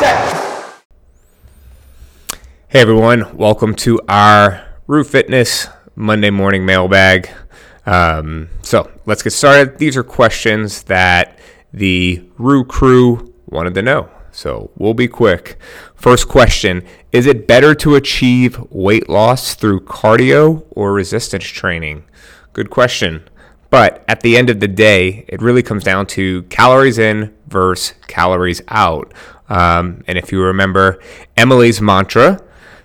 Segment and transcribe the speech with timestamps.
[0.00, 0.40] Hey
[2.72, 7.28] everyone, welcome to our Rue Fitness Monday morning mailbag.
[7.84, 9.76] Um, so let's get started.
[9.76, 11.38] These are questions that
[11.74, 14.08] the Rue crew wanted to know.
[14.30, 15.58] So we'll be quick.
[15.94, 16.82] First question
[17.12, 22.04] Is it better to achieve weight loss through cardio or resistance training?
[22.54, 23.28] Good question.
[23.68, 27.94] But at the end of the day, it really comes down to calories in versus
[28.08, 29.12] calories out.
[29.50, 30.98] Um, and if you remember
[31.36, 32.40] Emily's mantra,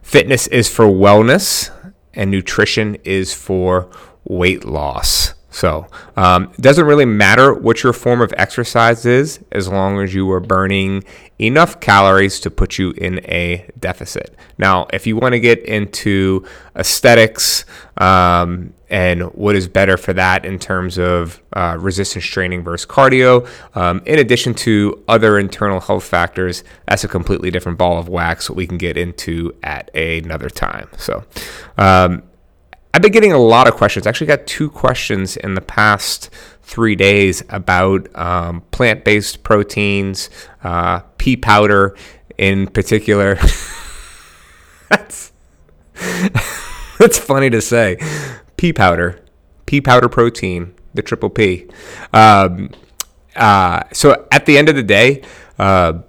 [0.05, 1.71] Fitness is for wellness,
[2.13, 3.89] and nutrition is for
[4.23, 5.33] weight loss.
[5.55, 5.87] So
[6.17, 10.29] um, it doesn't really matter what your form of exercise is as long as you
[10.31, 11.05] are burning
[11.39, 14.35] enough calories to put you in a deficit.
[14.57, 16.45] Now, if you want to get into
[16.75, 17.63] aesthetics
[17.95, 23.47] um, and what is better for that in terms of uh, resistance training versus cardio,
[23.77, 28.49] um, in addition to other internal health factors, that's a completely different ball of wax
[28.49, 30.89] we can get into at another time.
[30.97, 31.23] So,
[31.77, 32.23] um,
[32.95, 34.07] I've been getting a lot of questions.
[34.07, 36.29] I actually got two questions in the past
[36.61, 40.29] three days about um, plant based proteins,
[40.63, 41.97] uh, pea powder
[42.37, 43.35] in particular.
[44.89, 45.33] that's,
[46.97, 47.97] that's funny to say.
[48.55, 49.21] Pea powder,
[49.65, 51.67] pea powder protein, the triple P.
[52.13, 52.69] Um,
[53.35, 55.21] uh, so at the end of the day,
[55.59, 55.99] uh,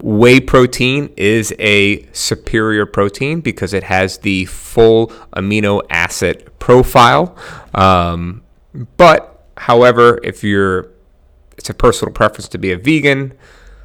[0.00, 7.36] Whey protein is a superior protein because it has the full amino acid profile.
[7.74, 8.42] Um,
[8.96, 10.90] but, however, if you're,
[11.56, 13.32] it's a personal preference to be a vegan,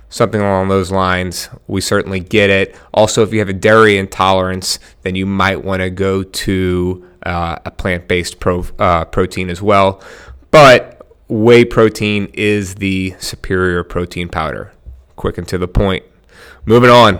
[0.09, 2.75] something along those lines, we certainly get it.
[2.93, 7.57] Also, if you have a dairy intolerance, then you might want to go to uh,
[7.65, 9.99] a plant based pro, uh, protein as well.
[10.51, 14.73] But whey protein is the superior protein powder
[15.15, 16.03] quick and to the point.
[16.65, 17.19] Moving on.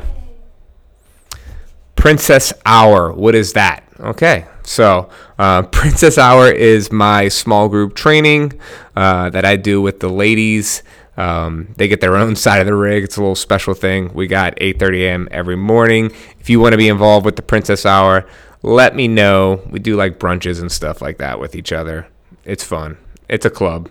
[1.96, 3.14] Princess Hour.
[3.14, 3.84] What is that?
[4.00, 8.60] Okay, so uh, Princess Hour is my small group training
[8.96, 10.84] uh, that I do with the ladies.
[11.16, 13.04] Um, they get their own side of the rig.
[13.04, 14.14] It's a little special thing.
[14.14, 15.28] We got 8:30 a.m.
[15.32, 16.12] every morning.
[16.40, 18.28] If you want to be involved with the Princess Hour,
[18.64, 19.62] let me know.
[19.70, 22.08] We do like brunches and stuff like that with each other.
[22.44, 22.98] It's fun.
[23.30, 23.90] It's a club.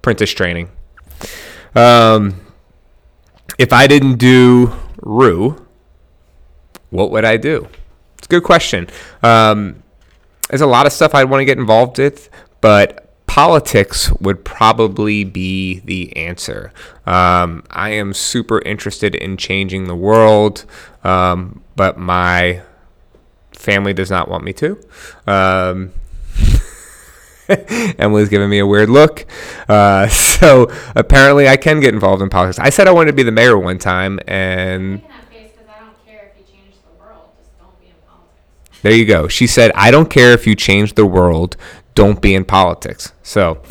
[0.00, 0.70] Princess training.
[1.74, 2.40] Um,
[3.56, 5.66] if I didn't do Rue,
[6.90, 7.68] what would I do?
[8.18, 8.88] It's a good question.
[9.22, 9.82] Um,
[10.48, 15.22] there's a lot of stuff I'd want to get involved with, but politics would probably
[15.22, 16.72] be the answer.
[17.06, 20.64] Um, I am super interested in changing the world,
[21.04, 22.62] um, but my
[23.52, 24.80] family does not want me to.
[25.26, 25.92] Um,
[27.98, 29.26] Emily's giving me a weird look.
[29.68, 32.58] Uh, so apparently, I can get involved in politics.
[32.58, 35.02] I said I wanted to be the mayor one time, and
[38.82, 39.28] there you go.
[39.28, 41.56] She said, "I don't care if you change the world.
[41.94, 43.62] Don't be in politics." So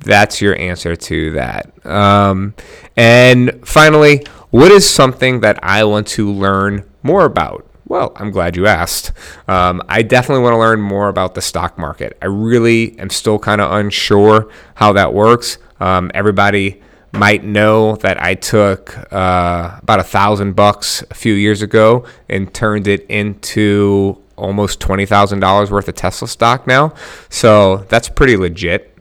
[0.00, 1.86] that's your answer to that.
[1.86, 2.54] Um,
[2.96, 7.66] and finally, what is something that I want to learn more about?
[7.94, 9.12] Well, I'm glad you asked.
[9.46, 12.18] Um, I definitely want to learn more about the stock market.
[12.20, 15.58] I really am still kind of unsure how that works.
[15.78, 16.82] Um, everybody
[17.12, 22.52] might know that I took uh, about a thousand bucks a few years ago and
[22.52, 26.94] turned it into almost twenty thousand dollars worth of Tesla stock now.
[27.28, 28.98] So that's pretty legit.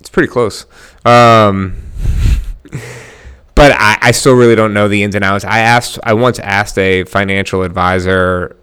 [0.00, 0.64] It's pretty close.
[1.04, 1.76] Um,
[3.54, 5.44] but I, I still really don't know the ins and outs.
[5.44, 8.56] I asked, I once asked a financial advisor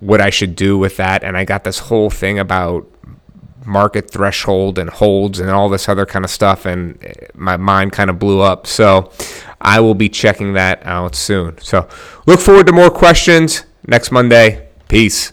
[0.00, 2.86] what I should do with that, and I got this whole thing about
[3.64, 6.98] market threshold and holds and all this other kind of stuff, and
[7.34, 8.66] my mind kind of blew up.
[8.66, 9.10] So
[9.60, 11.58] I will be checking that out soon.
[11.58, 11.88] So
[12.26, 14.68] look forward to more questions next Monday.
[14.88, 15.32] Peace.